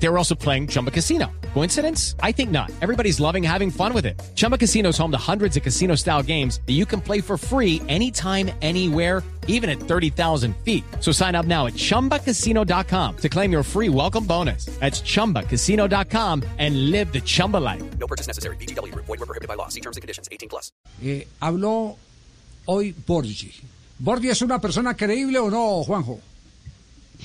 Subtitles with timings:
[0.00, 1.30] They were also playing Chumba Casino.
[1.54, 2.14] Coincidence?
[2.22, 2.70] I think not.
[2.80, 4.20] Everybody's loving having fun with it.
[4.34, 7.36] Chumba Casino is home to hundreds of casino style games that you can play for
[7.36, 10.84] free anytime, anywhere, even at 30,000 feet.
[11.00, 14.66] So sign up now at chumbacasino.com to claim your free welcome bonus.
[14.78, 17.82] That's chumbacasino.com and live the Chumba life.
[17.98, 18.56] No purchase necessary.
[18.56, 18.94] BGW.
[18.94, 19.68] Void were prohibited by law.
[19.68, 20.28] See terms and conditions.
[20.30, 20.70] 18 plus.
[21.02, 21.96] Eh, habló
[22.66, 23.52] hoy Borgi.
[23.98, 26.20] ¿Borgi es una persona creíble o no, Juanjo?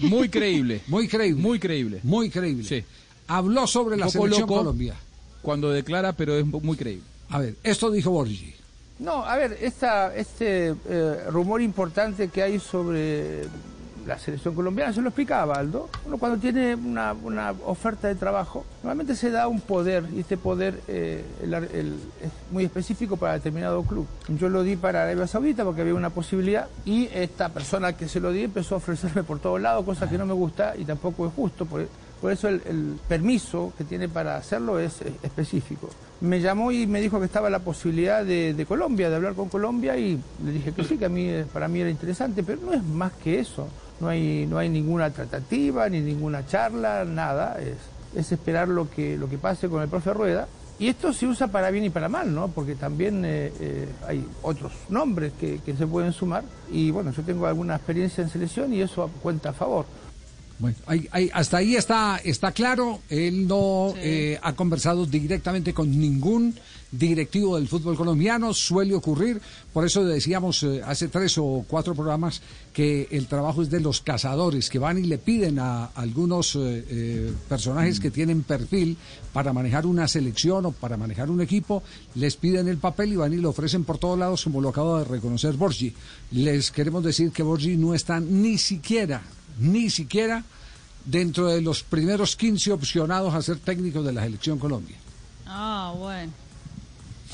[0.00, 0.80] Muy creíble.
[0.88, 1.42] Muy creíble.
[1.42, 2.00] Muy creíble.
[2.02, 2.64] Muy creíble.
[2.64, 2.84] Sí.
[3.26, 4.56] Habló sobre la selección loco.
[4.56, 4.94] Colombia.
[5.42, 7.04] Cuando declara, pero es muy creíble.
[7.28, 8.54] A ver, esto dijo Borgi.
[8.98, 13.42] No, a ver, esta, este eh, rumor importante que hay sobre
[14.06, 15.88] la selección colombiana, se lo explicaba Aldo.
[16.06, 20.36] Uno cuando tiene una, una oferta de trabajo, normalmente se da un poder, y este
[20.36, 24.06] poder eh, es muy específico para determinado club.
[24.28, 28.20] Yo lo di para Arabia Saudita porque había una posibilidad, y esta persona que se
[28.20, 31.26] lo di empezó a ofrecerme por todos lados, cosa que no me gusta y tampoco
[31.26, 31.66] es justo.
[31.66, 31.86] Por,
[32.30, 35.90] eso el, permiso que tiene para hacerlo es específico.
[36.22, 39.50] Me llamó y me dijo que estaba la posibilidad de, de Colombia, de hablar con
[39.50, 42.62] Colombia y le dije que sí, que a mí, eh, para mí era interesante, pero
[42.62, 43.68] no es más que eso.
[44.00, 47.56] No hay, no hay ninguna tratativa, ni ninguna charla, nada.
[47.60, 47.76] Es,
[48.18, 50.48] es esperar lo que, lo que pase con el profe Rueda.
[50.78, 52.48] Y esto se usa para bien y para mal, ¿no?
[52.48, 56.42] Porque también eh, eh, hay otros nombres que, que se pueden sumar.
[56.70, 59.86] Y bueno, yo tengo alguna experiencia en selección y eso cuenta a favor.
[60.58, 63.00] Bueno, ahí- ahí- hasta ahí está, está claro.
[63.08, 66.54] Él no eh, ha conversado directamente con ningún
[66.92, 68.54] directivo del fútbol colombiano.
[68.54, 69.40] Suele ocurrir.
[69.72, 72.40] Por eso decíamos eh, hace tres o cuatro programas
[72.72, 76.84] que el trabajo es de los cazadores que van y le piden a algunos eh,
[76.88, 78.96] eh, personajes que tienen perfil
[79.32, 81.82] para manejar una selección o para manejar un equipo.
[82.14, 85.00] Les piden el papel y van y lo ofrecen por todos lados, como lo acaba
[85.00, 85.92] de reconocer Borgi.
[86.30, 89.20] Les queremos decir que Borgi no está ni siquiera
[89.58, 90.44] ni siquiera
[91.04, 94.96] dentro de los primeros 15 opcionados a ser técnico de la selección Colombia.
[95.46, 96.32] Ah, bueno.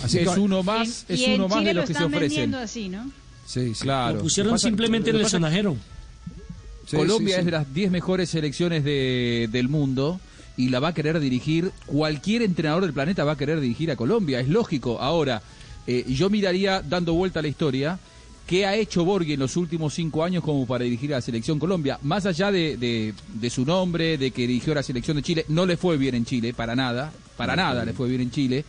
[0.02, 1.98] Así es que- uno más, Y- es y uno más de lo los que se
[2.04, 2.54] están ofrecen.
[2.54, 3.10] así, ¿no?
[3.46, 3.82] Sí, sí.
[3.82, 4.16] Claro.
[4.16, 5.76] Lo pusieron Lo pasa- simplemente en lo el sonajero.
[6.86, 10.20] Sí, Colombia sí, es de las 10 mejores selecciones de- del mundo
[10.56, 13.96] y la va a querer dirigir, cualquier entrenador del planeta va a querer dirigir a
[13.96, 15.00] Colombia, es lógico.
[15.00, 15.42] Ahora,
[15.86, 17.98] eh, yo miraría, dando vuelta a la historia,
[18.50, 21.60] qué ha hecho Borghi en los últimos cinco años como para dirigir a la selección
[21.60, 22.00] Colombia.
[22.02, 25.44] Más allá de, de- de su nombre, de que dirigió a la selección de Chile,
[25.46, 28.64] no le fue bien en Chile, para nada, para nada le fue bien en Chile,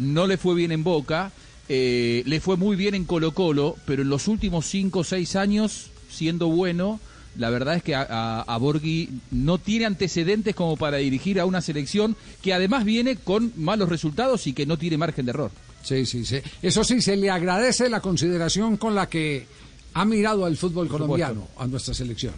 [0.00, 1.30] no le fue bien en Boca,
[1.68, 5.36] eh, le fue muy bien en Colo Colo, pero en los últimos cinco o seis
[5.36, 6.98] años, siendo bueno,
[7.36, 11.46] la verdad es que a, a, a Borghi no tiene antecedentes como para dirigir a
[11.46, 15.50] una selección que además viene con malos resultados y que no tiene margen de error.
[15.82, 16.40] Sí, sí, sí.
[16.62, 19.46] Eso sí, se le agradece la consideración con la que
[19.94, 22.34] ha mirado al fútbol Por colombiano, a nuestra selección.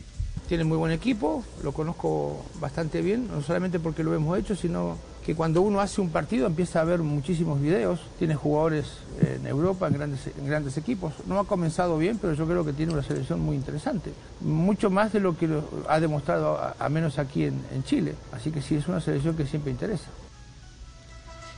[0.49, 4.99] Tiene muy buen equipo, lo conozco bastante bien, no solamente porque lo hemos hecho, sino
[5.25, 8.87] que cuando uno hace un partido empieza a ver muchísimos videos, tiene jugadores
[9.21, 11.13] eh, en Europa, en grandes, en grandes equipos.
[11.27, 15.13] No ha comenzado bien, pero yo creo que tiene una selección muy interesante, mucho más
[15.13, 15.49] de lo que
[15.89, 18.15] ha demostrado, a, a menos aquí en, en Chile.
[18.33, 20.07] Así que sí, es una selección que siempre interesa.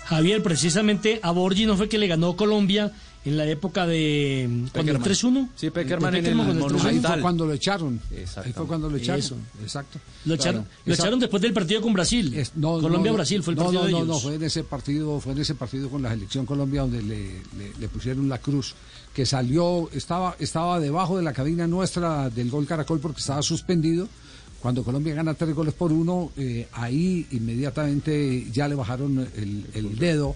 [0.04, 2.92] Javier, precisamente a Borgi no fue que le ganó Colombia
[3.24, 5.34] en la época de cuando el Peckerman.
[5.46, 5.48] 3-1.
[5.56, 6.62] Sí, Peckerman en el con el 3-1.
[6.64, 7.20] Ahí fue Monumental.
[7.22, 8.00] cuando lo echaron.
[8.10, 8.46] Exacto.
[8.48, 9.20] Ahí fue cuando lo echaron.
[9.20, 9.36] Eso.
[9.62, 9.98] Exacto.
[10.26, 10.76] Lo echaron, Claro.
[10.84, 12.34] lo echaron después del partido con Brasil.
[12.34, 14.64] Es- no, Colombia-Brasil no, fue el no, partido no, de no, no, fue en ese
[14.64, 17.16] partido, fue en ese partido con la selección Colombia donde le,
[17.58, 18.74] le- le pusieron la cruz,
[19.14, 24.08] que salió, estaba, estaba debajo de la cabina nuestra del gol Caracol porque estaba suspendido.
[24.60, 29.96] Cuando Colombia gana tres goles por uno, eh, ahí inmediatamente ya le bajaron el, el
[29.98, 30.34] dedo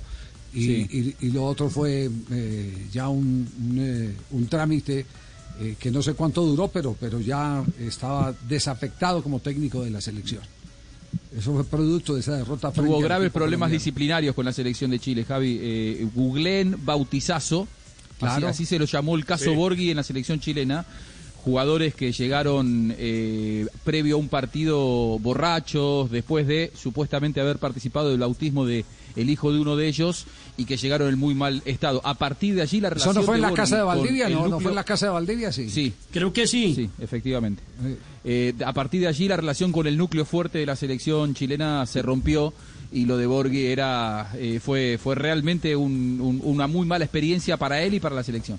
[0.55, 1.15] y, Sí.
[1.21, 5.05] y- y lo otro fue eh, ya un, un, eh, un trámite
[5.61, 10.01] eh, que no sé cuánto duró, pero, pero ya estaba desafectado como técnico de la
[10.01, 10.41] selección.
[11.37, 12.71] Eso fue producto de esa derrota.
[12.71, 13.73] Tuvo graves problemas colombiano.
[13.73, 15.59] disciplinarios con la selección de Chile, Javi.
[15.61, 18.49] Eh, googleen bautizazo, así, Claro.
[18.49, 20.85] así se lo llamó el caso Borghi en la selección chilena.
[21.45, 28.19] Jugadores que llegaron eh, previo a un partido borrachos, después de supuestamente haber participado del
[28.21, 28.85] bautismo de
[29.17, 30.27] el hijo de uno de ellos
[30.57, 32.01] y que llegaron en muy mal estado.
[32.05, 34.27] A partir de allí la Eso relación no fue en la casa de con Valdivia,
[34.27, 35.71] el no, no núcleo- fue en la casa de Valdivia, sí.
[35.71, 36.75] Sí, Creo que sí.
[36.75, 37.63] Sí, efectivamente.
[38.25, 41.87] Eh, a partir de allí la relación con el núcleo fuerte de la selección chilena
[41.87, 42.53] se rompió
[42.93, 47.57] y lo de Borghi era eh, fue fue realmente un- un- una muy mala experiencia
[47.57, 48.59] para él y para la selección.